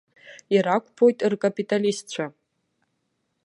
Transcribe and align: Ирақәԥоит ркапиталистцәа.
Ирақәԥоит 0.55 1.19
ркапиталистцәа. 1.31 2.25